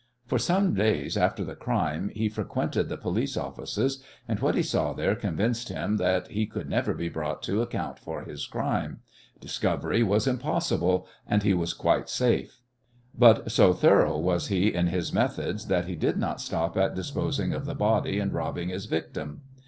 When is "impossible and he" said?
10.25-11.53